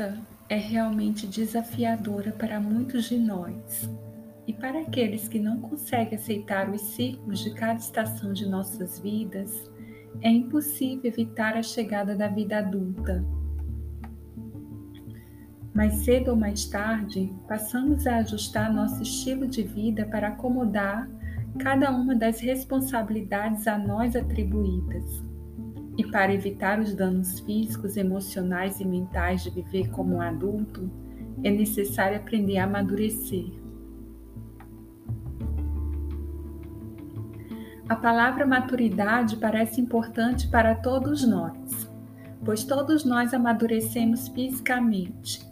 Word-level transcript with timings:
adulta 0.00 0.18
é 0.48 0.56
realmente 0.56 1.26
desafiadora 1.26 2.32
para 2.32 2.58
muitos 2.58 3.04
de 3.04 3.18
nós. 3.18 3.88
E 4.46 4.52
para 4.52 4.80
aqueles 4.80 5.28
que 5.28 5.38
não 5.38 5.60
conseguem 5.60 6.14
aceitar 6.14 6.68
os 6.70 6.80
ciclos 6.80 7.40
de 7.40 7.54
cada 7.54 7.78
estação 7.78 8.32
de 8.32 8.48
nossas 8.48 8.98
vidas, 8.98 9.70
é 10.22 10.28
impossível 10.28 11.02
evitar 11.04 11.56
a 11.56 11.62
chegada 11.62 12.16
da 12.16 12.26
vida 12.26 12.58
adulta. 12.58 13.24
Mais 15.72 15.94
cedo 16.04 16.32
ou 16.32 16.36
mais 16.36 16.64
tarde, 16.64 17.32
passamos 17.46 18.06
a 18.06 18.16
ajustar 18.16 18.72
nosso 18.72 19.02
estilo 19.02 19.46
de 19.46 19.62
vida 19.62 20.04
para 20.06 20.28
acomodar 20.28 21.08
cada 21.60 21.90
uma 21.92 22.14
das 22.14 22.40
responsabilidades 22.40 23.68
a 23.68 23.78
nós 23.78 24.16
atribuídas. 24.16 25.29
E 26.00 26.10
para 26.10 26.32
evitar 26.32 26.80
os 26.80 26.94
danos 26.94 27.40
físicos, 27.40 27.98
emocionais 27.98 28.80
e 28.80 28.86
mentais 28.86 29.42
de 29.42 29.50
viver 29.50 29.90
como 29.90 30.14
um 30.14 30.22
adulto, 30.22 30.90
é 31.44 31.50
necessário 31.50 32.16
aprender 32.16 32.56
a 32.56 32.64
amadurecer. 32.64 33.52
A 37.86 37.94
palavra 37.94 38.46
maturidade 38.46 39.36
parece 39.36 39.78
importante 39.78 40.48
para 40.48 40.74
todos 40.74 41.22
nós, 41.28 41.86
pois 42.46 42.64
todos 42.64 43.04
nós 43.04 43.34
amadurecemos 43.34 44.28
fisicamente. 44.28 45.46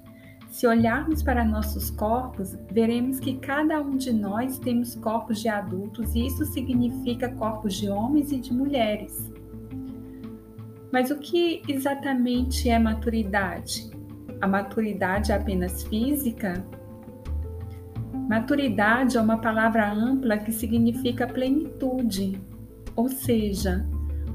Se 0.48 0.66
olharmos 0.66 1.22
para 1.22 1.44
nossos 1.44 1.90
corpos, 1.90 2.56
veremos 2.72 3.20
que 3.20 3.36
cada 3.36 3.82
um 3.82 3.98
de 3.98 4.14
nós 4.14 4.58
temos 4.58 4.94
corpos 4.94 5.42
de 5.42 5.50
adultos 5.50 6.14
e 6.14 6.24
isso 6.24 6.46
significa 6.46 7.28
corpos 7.32 7.74
de 7.74 7.90
homens 7.90 8.32
e 8.32 8.38
de 8.38 8.50
mulheres. 8.50 9.30
Mas 10.90 11.10
o 11.10 11.18
que 11.18 11.62
exatamente 11.68 12.70
é 12.70 12.78
maturidade? 12.78 13.90
A 14.40 14.46
maturidade 14.46 15.32
é 15.32 15.34
apenas 15.34 15.82
física? 15.82 16.64
Maturidade 18.28 19.16
é 19.16 19.20
uma 19.20 19.38
palavra 19.38 19.90
ampla 19.90 20.38
que 20.38 20.50
significa 20.50 21.26
plenitude, 21.26 22.40
ou 22.96 23.08
seja, 23.08 23.86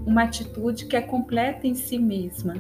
uma 0.06 0.24
atitude 0.24 0.86
que 0.86 0.96
é 0.96 1.02
completa 1.02 1.66
em 1.66 1.74
si 1.74 1.98
mesma. 1.98 2.54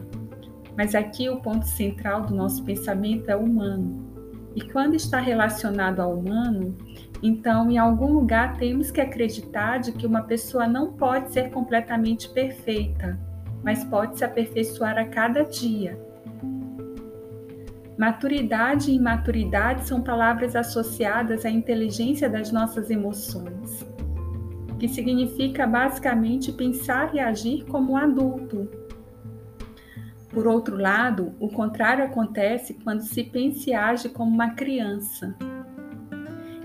Mas 0.75 0.95
aqui 0.95 1.29
o 1.29 1.39
ponto 1.39 1.67
central 1.67 2.23
do 2.23 2.33
nosso 2.33 2.63
pensamento 2.63 3.29
é 3.29 3.35
humano. 3.35 4.11
E 4.55 4.61
quando 4.61 4.95
está 4.95 5.19
relacionado 5.19 5.99
ao 5.99 6.17
humano, 6.17 6.75
então 7.21 7.69
em 7.69 7.77
algum 7.77 8.13
lugar 8.13 8.57
temos 8.57 8.89
que 8.89 9.01
acreditar 9.01 9.79
de 9.79 9.91
que 9.91 10.07
uma 10.07 10.23
pessoa 10.23 10.67
não 10.67 10.93
pode 10.93 11.31
ser 11.31 11.51
completamente 11.51 12.29
perfeita 12.29 13.32
mas 13.63 13.83
pode 13.85 14.17
se 14.17 14.25
aperfeiçoar 14.25 14.97
a 14.97 15.05
cada 15.05 15.43
dia. 15.43 15.97
Maturidade 17.97 18.91
e 18.91 18.95
imaturidade 18.95 19.87
são 19.87 20.01
palavras 20.01 20.55
associadas 20.55 21.45
à 21.45 21.49
inteligência 21.49 22.29
das 22.29 22.51
nossas 22.51 22.89
emoções, 22.89 23.85
que 24.79 24.87
significa 24.87 25.65
basicamente 25.65 26.51
pensar 26.51 27.13
e 27.15 27.19
agir 27.19 27.63
como 27.65 27.95
adulto. 27.95 28.67
Por 30.29 30.47
outro 30.47 30.75
lado, 30.75 31.33
o 31.39 31.47
contrário 31.47 32.03
acontece 32.03 32.73
quando 32.83 33.01
se 33.01 33.23
pensa 33.23 33.69
e 33.69 33.73
age 33.73 34.09
como 34.09 34.31
uma 34.31 34.49
criança. 34.49 35.35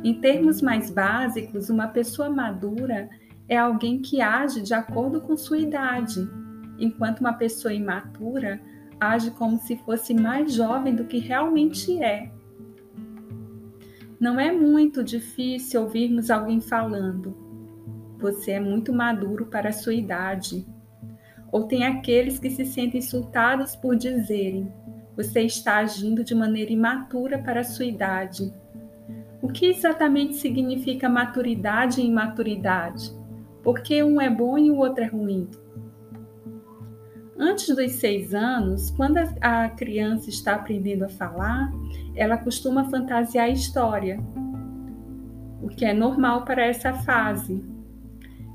Em 0.03 0.15
termos 0.21 0.63
mais 0.63 0.91
básicos, 0.91 1.69
uma 1.69 1.89
pessoa 1.89 2.31
madura 2.31 3.11
é 3.47 3.57
alguém 3.59 4.01
que 4.01 4.23
age 4.23 4.63
de 4.63 4.73
acordo 4.73 5.21
com 5.21 5.37
sua 5.37 5.59
idade 5.59 6.27
enquanto 6.79 7.21
uma 7.21 7.33
pessoa 7.33 7.75
imatura 7.75 8.61
age 9.01 9.31
como 9.33 9.59
se 9.59 9.77
fosse 9.77 10.13
mais 10.13 10.53
jovem 10.53 10.95
do 10.95 11.05
que 11.05 11.19
realmente 11.19 12.03
é. 12.03 12.31
Não 14.19 14.39
é 14.41 14.51
muito 14.51 15.05
difícil 15.05 15.83
ouvirmos 15.83 16.31
alguém 16.31 16.61
falando: 16.61 17.37
Você 18.19 18.53
é 18.53 18.61
muito 18.61 18.93
maduro 18.93 19.47
para 19.47 19.69
a 19.69 19.73
sua 19.73 19.95
idade. 19.95 20.67
Ou 21.53 21.65
tem 21.65 21.85
aqueles 21.85 22.39
que 22.39 22.51
se 22.51 22.65
sentem 22.65 22.99
insultados 22.99 23.77
por 23.77 23.95
dizerem: 23.95 24.73
Você 25.17 25.43
está 25.43 25.77
agindo 25.77 26.25
de 26.25 26.35
maneira 26.35 26.73
imatura 26.73 27.39
para 27.39 27.61
a 27.61 27.65
sua 27.65 27.85
idade. 27.85 28.53
O 29.41 29.49
que 29.49 29.67
exatamente 29.67 30.35
significa 30.35 31.09
maturidade 31.09 32.01
e 32.01 32.07
imaturidade? 32.07 33.17
Por 33.63 33.81
que 33.81 34.03
um 34.03 34.21
é 34.21 34.29
bom 34.29 34.59
e 34.59 34.69
o 34.69 34.79
outro 34.79 35.05
é 35.05 35.07
ruim? 35.07 35.49
Antes 37.41 37.69
dos 37.77 37.93
seis 37.93 38.35
anos, 38.35 38.91
quando 38.91 39.17
a 39.41 39.69
criança 39.69 40.29
está 40.29 40.57
aprendendo 40.57 41.05
a 41.05 41.09
falar, 41.09 41.73
ela 42.17 42.37
costuma 42.37 42.91
fantasiar 42.91 43.47
a 43.47 43.51
história, 43.51 44.19
o 45.63 45.69
que 45.69 45.85
é 45.85 45.95
normal 45.95 46.45
para 46.45 46.67
essa 46.67 46.93
fase. 46.93 47.65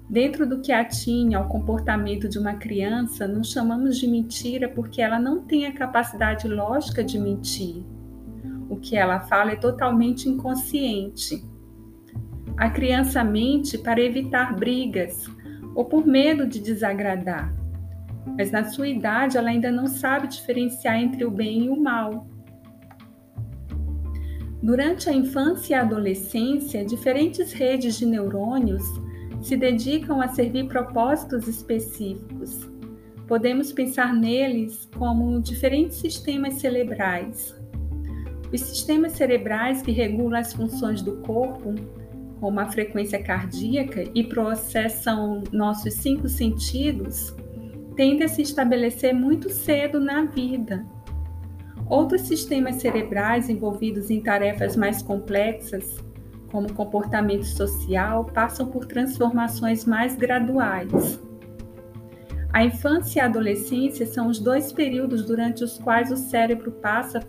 Dentro 0.09 0.45
do 0.45 0.59
que 0.59 0.73
atinha 0.73 1.37
ao 1.37 1.47
comportamento 1.47 2.27
de 2.27 2.37
uma 2.37 2.55
criança, 2.55 3.25
não 3.25 3.41
chamamos 3.41 3.97
de 3.97 4.05
mentira 4.05 4.67
porque 4.67 5.01
ela 5.01 5.17
não 5.17 5.43
tem 5.43 5.65
a 5.65 5.71
capacidade 5.71 6.45
lógica 6.49 7.01
de 7.01 7.17
mentir. 7.17 7.85
O 8.69 8.75
que 8.75 8.97
ela 8.97 9.21
fala 9.21 9.51
é 9.51 9.55
totalmente 9.55 10.27
inconsciente. 10.27 11.41
A 12.57 12.69
criança 12.69 13.23
mente 13.23 13.77
para 13.77 14.01
evitar 14.01 14.53
brigas 14.53 15.25
ou 15.73 15.85
por 15.85 16.05
medo 16.05 16.45
de 16.45 16.59
desagradar 16.59 17.62
mas 18.37 18.51
na 18.51 18.63
sua 18.65 18.87
idade 18.87 19.37
ela 19.37 19.49
ainda 19.49 19.71
não 19.71 19.87
sabe 19.87 20.27
diferenciar 20.27 20.97
entre 20.97 21.25
o 21.25 21.31
bem 21.31 21.65
e 21.65 21.69
o 21.69 21.79
mal. 21.79 22.27
Durante 24.61 25.09
a 25.09 25.13
infância 25.13 25.73
e 25.73 25.75
a 25.75 25.81
adolescência, 25.81 26.85
diferentes 26.85 27.51
redes 27.51 27.97
de 27.97 28.05
neurônios 28.05 28.83
se 29.41 29.57
dedicam 29.57 30.21
a 30.21 30.29
servir 30.29 30.67
propósitos 30.69 31.49
específicos. 31.49 32.71
Podemos 33.27 33.73
pensar 33.73 34.13
neles 34.13 34.87
como 34.97 35.41
diferentes 35.41 35.97
sistemas 35.97 36.55
cerebrais. 36.55 37.53
Os 38.53 38.61
sistemas 38.61 39.13
cerebrais 39.13 39.81
que 39.81 39.91
regulam 39.91 40.39
as 40.39 40.53
funções 40.53 41.01
do 41.01 41.17
corpo, 41.17 41.75
como 42.39 42.59
a 42.59 42.65
frequência 42.67 43.21
cardíaca, 43.21 44.05
e 44.15 44.23
processam 44.23 45.43
nossos 45.51 45.95
cinco 45.95 46.29
sentidos, 46.29 47.35
tende 47.95 48.23
a 48.23 48.27
se 48.27 48.41
estabelecer 48.41 49.13
muito 49.13 49.49
cedo 49.49 49.99
na 49.99 50.25
vida. 50.25 50.85
Outros 51.87 52.21
sistemas 52.21 52.75
cerebrais 52.75 53.49
envolvidos 53.49 54.09
em 54.09 54.21
tarefas 54.21 54.75
mais 54.75 55.01
complexas, 55.01 55.97
como 56.51 56.71
comportamento 56.73 57.45
social, 57.45 58.25
passam 58.25 58.67
por 58.67 58.85
transformações 58.85 59.85
mais 59.85 60.15
graduais. 60.15 61.19
A 62.51 62.63
infância 62.63 63.19
e 63.19 63.21
a 63.21 63.25
adolescência 63.25 64.05
são 64.05 64.27
os 64.27 64.39
dois 64.39 64.71
períodos 64.71 65.25
durante 65.25 65.63
os 65.63 65.77
quais 65.79 66.11
o 66.11 66.15
cérebro 66.15 66.71
passa 66.71 67.19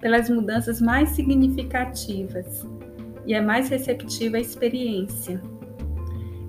pelas 0.00 0.30
mudanças 0.30 0.80
mais 0.80 1.10
significativas 1.10 2.66
e 3.26 3.34
é 3.34 3.40
mais 3.40 3.68
receptivo 3.68 4.36
à 4.36 4.40
experiência. 4.40 5.40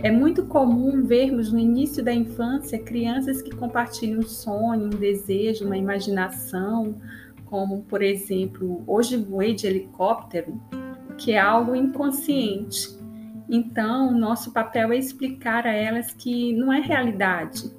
É 0.03 0.09
muito 0.09 0.47
comum 0.47 1.03
vermos 1.03 1.53
no 1.53 1.59
início 1.59 2.03
da 2.03 2.12
infância 2.12 2.79
crianças 2.79 3.39
que 3.39 3.56
compartilham 3.56 4.22
um 4.22 4.23
sonho, 4.23 4.85
um 4.85 4.89
desejo, 4.89 5.63
uma 5.63 5.78
imaginação, 5.78 7.00
como, 7.45 7.84
por 7.84 8.01
exemplo, 8.01 8.84
hoje 8.88 9.16
voei 9.16 9.53
de 9.53 9.67
helicóptero, 9.67 10.59
que 11.19 11.34
é 11.34 11.40
algo 11.40 11.75
inconsciente. 11.75 12.97
Então, 13.47 14.11
nosso 14.11 14.51
papel 14.51 14.91
é 14.91 14.97
explicar 14.97 15.67
a 15.67 15.73
elas 15.73 16.11
que 16.11 16.52
não 16.53 16.73
é 16.73 16.79
realidade, 16.79 17.72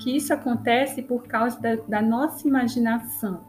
que 0.00 0.16
isso 0.16 0.32
acontece 0.32 1.02
por 1.02 1.24
causa 1.24 1.60
da, 1.60 1.74
da 1.76 2.00
nossa 2.00 2.48
imaginação. 2.48 3.44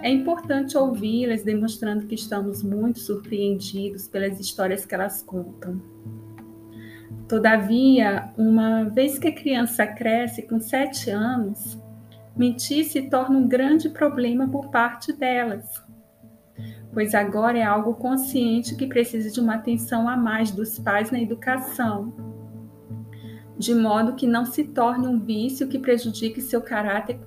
É 0.00 0.10
importante 0.10 0.78
ouvi-las, 0.78 1.42
demonstrando 1.42 2.06
que 2.06 2.14
estamos 2.14 2.62
muito 2.62 3.00
surpreendidos 3.00 4.08
pelas 4.08 4.40
histórias 4.40 4.86
que 4.86 4.94
elas 4.94 5.22
contam. 5.22 5.78
Todavia, 7.28 8.30
uma 8.38 8.84
vez 8.84 9.18
que 9.18 9.28
a 9.28 9.34
criança 9.34 9.86
cresce 9.86 10.40
com 10.40 10.58
sete 10.58 11.10
anos, 11.10 11.78
mentir 12.34 12.86
se 12.86 13.02
torna 13.02 13.36
um 13.36 13.46
grande 13.46 13.90
problema 13.90 14.48
por 14.48 14.70
parte 14.70 15.12
delas, 15.12 15.84
pois 16.90 17.14
agora 17.14 17.58
é 17.58 17.62
algo 17.62 17.92
consciente 17.94 18.74
que 18.74 18.86
precisa 18.86 19.30
de 19.30 19.40
uma 19.40 19.56
atenção 19.56 20.08
a 20.08 20.16
mais 20.16 20.50
dos 20.50 20.78
pais 20.78 21.10
na 21.10 21.20
educação, 21.20 22.14
de 23.58 23.74
modo 23.74 24.14
que 24.14 24.26
não 24.26 24.46
se 24.46 24.64
torne 24.64 25.06
um 25.06 25.20
vício 25.20 25.68
que 25.68 25.78
prejudique 25.78 26.40
seu 26.40 26.62
caráter 26.62 27.20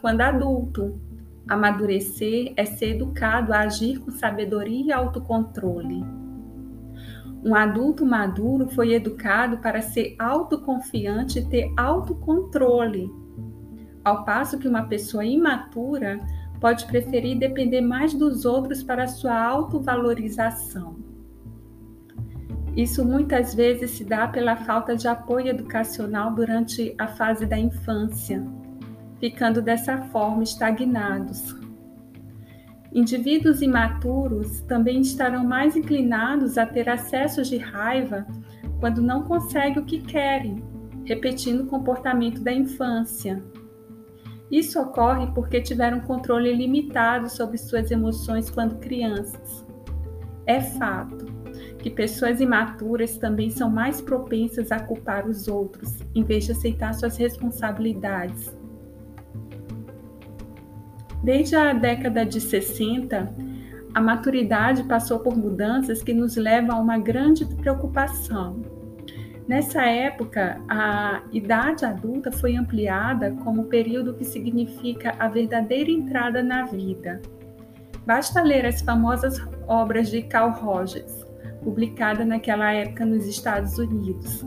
quando 0.00 0.20
adulto. 0.22 0.98
Amadurecer 1.46 2.54
é 2.56 2.64
ser 2.64 2.94
educado 2.94 3.52
a 3.52 3.60
agir 3.60 3.98
com 3.98 4.12
sabedoria 4.12 4.86
e 4.86 4.92
autocontrole. 4.92 6.21
Um 7.44 7.54
adulto 7.56 8.06
maduro 8.06 8.68
foi 8.68 8.94
educado 8.94 9.58
para 9.58 9.82
ser 9.82 10.14
autoconfiante 10.18 11.40
e 11.40 11.44
ter 11.44 11.72
autocontrole, 11.76 13.10
ao 14.04 14.24
passo 14.24 14.58
que 14.58 14.68
uma 14.68 14.84
pessoa 14.84 15.24
imatura 15.24 16.20
pode 16.60 16.86
preferir 16.86 17.36
depender 17.36 17.80
mais 17.80 18.14
dos 18.14 18.44
outros 18.44 18.84
para 18.84 19.08
sua 19.08 19.36
autovalorização. 19.36 20.96
Isso 22.76 23.04
muitas 23.04 23.54
vezes 23.54 23.90
se 23.90 24.04
dá 24.04 24.28
pela 24.28 24.56
falta 24.56 24.96
de 24.96 25.08
apoio 25.08 25.48
educacional 25.48 26.32
durante 26.32 26.94
a 26.96 27.08
fase 27.08 27.44
da 27.44 27.58
infância, 27.58 28.42
ficando 29.18 29.60
dessa 29.60 29.98
forma 30.04 30.44
estagnados. 30.44 31.54
Indivíduos 32.94 33.62
imaturos 33.62 34.60
também 34.62 35.00
estarão 35.00 35.44
mais 35.44 35.76
inclinados 35.76 36.58
a 36.58 36.66
ter 36.66 36.90
acessos 36.90 37.48
de 37.48 37.56
raiva 37.56 38.26
quando 38.80 39.00
não 39.00 39.22
conseguem 39.22 39.82
o 39.82 39.86
que 39.86 39.98
querem, 39.98 40.62
repetindo 41.04 41.62
o 41.62 41.66
comportamento 41.66 42.42
da 42.42 42.52
infância. 42.52 43.42
Isso 44.50 44.78
ocorre 44.78 45.26
porque 45.28 45.62
tiveram 45.62 46.00
controle 46.00 46.52
limitado 46.52 47.30
sobre 47.30 47.56
suas 47.56 47.90
emoções 47.90 48.50
quando 48.50 48.78
crianças. 48.78 49.64
É 50.44 50.60
fato 50.60 51.24
que 51.78 51.88
pessoas 51.88 52.40
imaturas 52.40 53.16
também 53.16 53.48
são 53.48 53.70
mais 53.70 54.02
propensas 54.02 54.70
a 54.70 54.78
culpar 54.78 55.26
os 55.26 55.48
outros, 55.48 55.96
em 56.14 56.22
vez 56.22 56.44
de 56.44 56.52
aceitar 56.52 56.92
suas 56.92 57.16
responsabilidades. 57.16 58.54
Desde 61.22 61.54
a 61.54 61.72
década 61.72 62.26
de 62.26 62.40
60, 62.40 63.32
a 63.94 64.00
maturidade 64.00 64.84
passou 64.84 65.20
por 65.20 65.36
mudanças 65.36 66.02
que 66.02 66.12
nos 66.12 66.36
levam 66.36 66.76
a 66.76 66.80
uma 66.80 66.98
grande 66.98 67.44
preocupação 67.44 68.60
Nessa 69.46 69.82
época, 69.82 70.60
a 70.68 71.22
idade 71.32 71.84
adulta 71.84 72.30
foi 72.30 72.56
ampliada 72.56 73.32
como 73.42 73.64
período 73.64 74.14
que 74.14 74.24
significa 74.24 75.16
a 75.18 75.28
verdadeira 75.28 75.90
entrada 75.90 76.42
na 76.42 76.64
vida. 76.64 77.20
Basta 78.06 78.40
ler 78.40 78.64
as 78.64 78.80
famosas 78.80 79.40
obras 79.66 80.10
de 80.10 80.22
Carl 80.22 80.52
Rogers, 80.52 81.26
publicada 81.62 82.24
naquela 82.24 82.72
época 82.72 83.04
nos 83.04 83.26
Estados 83.26 83.78
Unidos, 83.78 84.44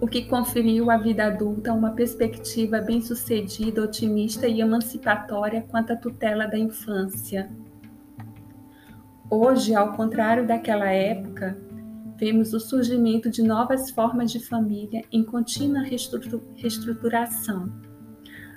o 0.00 0.06
que 0.06 0.26
conferiu 0.26 0.90
à 0.90 0.96
vida 0.96 1.26
adulta 1.26 1.72
uma 1.72 1.90
perspectiva 1.90 2.80
bem-sucedida, 2.80 3.82
otimista 3.82 4.46
e 4.46 4.60
emancipatória 4.60 5.62
quanto 5.62 5.92
à 5.92 5.96
tutela 5.96 6.46
da 6.46 6.56
infância. 6.56 7.50
Hoje, 9.28 9.74
ao 9.74 9.92
contrário 9.94 10.46
daquela 10.46 10.88
época, 10.88 11.58
vemos 12.16 12.52
o 12.54 12.60
surgimento 12.60 13.28
de 13.28 13.42
novas 13.42 13.90
formas 13.90 14.30
de 14.30 14.38
família 14.38 15.02
em 15.10 15.24
contínua 15.24 15.82
reestruturação. 15.82 17.70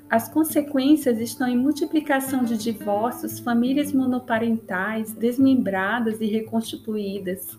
As 0.09 0.29
consequências 0.29 1.19
estão 1.19 1.47
em 1.47 1.57
multiplicação 1.57 2.43
de 2.43 2.57
divórcios, 2.57 3.39
famílias 3.39 3.93
monoparentais, 3.93 5.13
desmembradas 5.13 6.21
e 6.21 6.25
reconstituídas, 6.25 7.57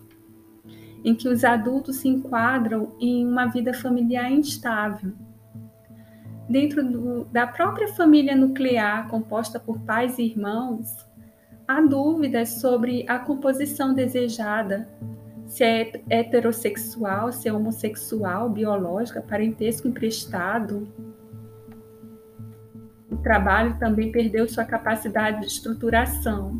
em 1.03 1.13
que 1.13 1.27
os 1.27 1.43
adultos 1.43 1.97
se 1.97 2.07
enquadram 2.07 2.95
em 2.99 3.27
uma 3.27 3.45
vida 3.47 3.73
familiar 3.73 4.31
instável. 4.31 5.13
Dentro 6.47 6.83
do, 6.83 7.25
da 7.25 7.47
própria 7.47 7.87
família 7.89 8.35
nuclear, 8.35 9.07
composta 9.07 9.59
por 9.59 9.79
pais 9.79 10.17
e 10.17 10.23
irmãos, 10.23 11.05
há 11.67 11.81
dúvidas 11.81 12.49
sobre 12.61 13.05
a 13.07 13.17
composição 13.19 13.93
desejada, 13.93 14.87
se 15.45 15.63
é 15.63 15.91
heterossexual, 16.09 17.31
se 17.31 17.47
é 17.47 17.53
homossexual, 17.53 18.49
biológica, 18.49 19.21
parentesco 19.21 19.87
emprestado. 19.87 20.87
O 23.09 23.17
trabalho 23.17 23.77
também 23.77 24.11
perdeu 24.11 24.47
sua 24.47 24.65
capacidade 24.65 25.41
de 25.41 25.47
estruturação, 25.47 26.59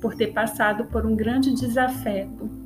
por 0.00 0.14
ter 0.16 0.32
passado 0.32 0.86
por 0.86 1.06
um 1.06 1.14
grande 1.14 1.54
desafeto. 1.54 2.61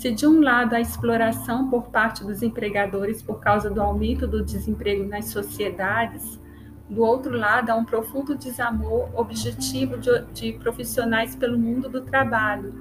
Se 0.00 0.10
de 0.10 0.26
um 0.26 0.40
lado 0.40 0.72
a 0.72 0.80
exploração 0.80 1.68
por 1.68 1.90
parte 1.90 2.24
dos 2.24 2.42
empregadores 2.42 3.20
por 3.20 3.38
causa 3.38 3.68
do 3.68 3.82
aumento 3.82 4.26
do 4.26 4.42
desemprego 4.42 5.04
nas 5.04 5.26
sociedades, 5.26 6.40
do 6.88 7.02
outro 7.02 7.36
lado 7.36 7.68
há 7.68 7.76
um 7.76 7.84
profundo 7.84 8.34
desamor 8.34 9.10
objetivo 9.14 9.98
de, 9.98 10.22
de 10.32 10.52
profissionais 10.54 11.36
pelo 11.36 11.58
mundo 11.58 11.86
do 11.86 12.00
trabalho, 12.00 12.72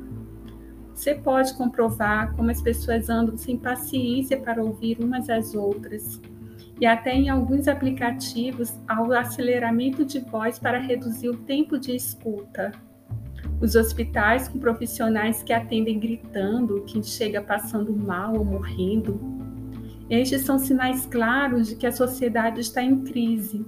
você 0.96 1.14
pode 1.14 1.54
comprovar 1.56 2.34
como 2.38 2.52
as 2.52 2.62
pessoas 2.62 3.10
andam 3.10 3.36
sem 3.36 3.58
paciência 3.58 4.40
para 4.40 4.64
ouvir 4.64 4.98
umas 5.02 5.30
às 5.30 5.54
outras. 5.54 6.22
E 6.80 6.86
até 6.86 7.14
em 7.14 7.28
alguns 7.28 7.68
aplicativos 7.68 8.80
há 8.88 9.04
o 9.04 9.12
aceleramento 9.12 10.06
de 10.06 10.22
voz 10.22 10.58
para 10.58 10.80
reduzir 10.80 11.28
o 11.28 11.36
tempo 11.36 11.78
de 11.78 11.94
escuta. 11.94 12.72
Os 13.62 13.76
hospitais 13.76 14.48
com 14.48 14.60
profissionais 14.60 15.44
que 15.44 15.52
atendem 15.52 16.00
gritando, 16.00 16.84
quem 16.86 17.04
chega 17.04 17.42
passando 17.42 17.96
mal 17.96 18.38
ou 18.38 18.46
morrendo. 18.46 19.20
Estes 20.10 20.42
são 20.42 20.58
sinais 20.58 21.06
claros 21.06 21.68
de 21.68 21.76
que 21.76 21.86
a 21.86 21.92
sociedade 21.92 22.62
está 22.62 22.82
em 22.82 23.04
crise. 23.04 23.66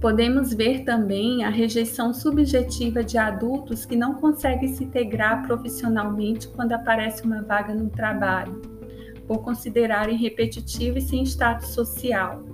Podemos 0.00 0.52
ver 0.52 0.84
também 0.84 1.44
a 1.44 1.48
rejeição 1.48 2.12
subjetiva 2.12 3.02
de 3.02 3.16
adultos 3.16 3.86
que 3.86 3.96
não 3.96 4.14
conseguem 4.16 4.68
se 4.68 4.84
integrar 4.84 5.46
profissionalmente 5.46 6.46
quando 6.48 6.72
aparece 6.72 7.24
uma 7.24 7.40
vaga 7.40 7.74
no 7.74 7.88
trabalho, 7.88 8.60
por 9.26 9.38
considerarem 9.38 10.18
repetitivo 10.18 10.98
e 10.98 11.00
sem 11.00 11.22
status 11.22 11.68
social. 11.68 12.44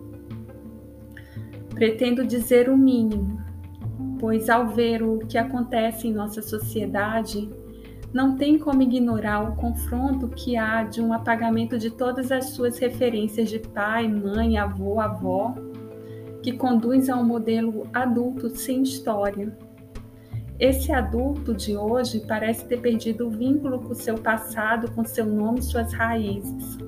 Pretendo 1.75 2.25
dizer 2.25 2.69
o 2.69 2.79
mínimo, 2.79 3.40
pois 4.21 4.51
ao 4.51 4.69
ver 4.69 5.03
o 5.03 5.19
que 5.21 5.39
acontece 5.39 6.07
em 6.07 6.13
nossa 6.13 6.43
sociedade, 6.43 7.51
não 8.13 8.37
tem 8.37 8.59
como 8.59 8.83
ignorar 8.83 9.41
o 9.51 9.57
confronto 9.57 10.29
que 10.29 10.57
há 10.57 10.83
de 10.85 11.01
um 11.01 11.13
apagamento 11.13 11.79
de 11.79 11.91
todas 11.91 12.31
as 12.31 12.51
suas 12.51 12.79
referências 12.79 13.49
de 13.49 13.59
pai, 13.59 14.07
mãe, 14.07 14.59
avô, 14.59 15.01
avó 15.01 15.55
que 16.43 16.53
conduz 16.53 17.09
a 17.09 17.17
um 17.17 17.25
modelo 17.25 17.87
adulto 17.93 18.49
sem 18.51 18.83
história. 18.83 19.57
Esse 20.59 20.93
adulto 20.93 21.55
de 21.55 21.77
hoje 21.77 22.21
parece 22.27 22.67
ter 22.67 22.81
perdido 22.81 23.27
o 23.27 23.31
vínculo 23.31 23.81
com 23.81 23.95
seu 23.95 24.17
passado, 24.17 24.91
com 24.93 25.05
seu 25.05 25.25
nome 25.25 25.61
e 25.61 25.63
suas 25.63 25.93
raízes. 25.93 26.79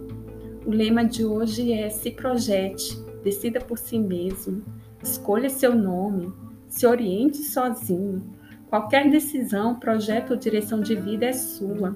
O 0.66 0.70
lema 0.70 1.04
de 1.04 1.24
hoje 1.24 1.72
é: 1.72 1.88
se 1.88 2.10
projete, 2.10 2.98
decida 3.22 3.60
por 3.60 3.78
si 3.78 3.98
mesmo, 3.98 4.62
escolha 5.02 5.48
seu 5.48 5.74
nome, 5.74 6.32
se 6.72 6.86
oriente 6.86 7.36
sozinho. 7.36 8.22
Qualquer 8.70 9.10
decisão, 9.10 9.78
projeto 9.78 10.30
ou 10.30 10.36
direção 10.38 10.80
de 10.80 10.94
vida 10.94 11.26
é 11.26 11.32
sua, 11.34 11.94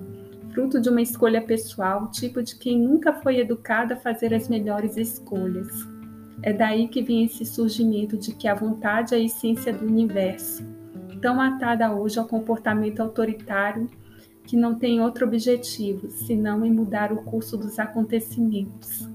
fruto 0.51 0.79
de 0.79 0.91
uma 0.91 1.01
escolha 1.01 1.41
pessoal, 1.41 2.11
tipo 2.11 2.43
de 2.43 2.55
quem 2.57 2.79
nunca 2.79 3.15
foi 3.15 3.39
educado 3.39 3.95
a 3.95 3.97
fazer 3.97 4.35
as 4.35 4.51
melhores 4.51 4.99
escolhas. 4.99 5.67
É 6.43 6.53
daí 6.53 6.89
que 6.89 7.03
vem 7.03 7.25
esse 7.25 7.47
surgimento 7.47 8.19
de 8.19 8.35
que 8.35 8.47
a 8.47 8.55
vontade 8.55 9.15
é 9.15 9.17
a 9.17 9.21
essência 9.21 9.73
do 9.73 9.87
universo, 9.87 10.63
tão 11.23 11.41
atada 11.41 11.91
hoje 11.95 12.19
ao 12.19 12.29
comportamento 12.29 13.01
autoritário 13.01 13.89
que 14.45 14.59
não 14.59 14.75
tem 14.75 15.01
outro 15.01 15.27
objetivo 15.27 16.11
senão 16.11 16.67
em 16.67 16.71
mudar 16.71 17.15
o 17.15 17.23
curso 17.23 17.57
dos 17.57 17.79
acontecimentos. 17.79 19.09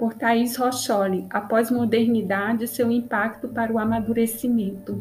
Por 0.00 0.14
Thaís 0.14 0.56
Rocholi, 0.56 1.26
após 1.28 1.70
modernidade, 1.70 2.66
seu 2.66 2.90
impacto 2.90 3.48
para 3.48 3.70
o 3.70 3.78
amadurecimento. 3.78 4.96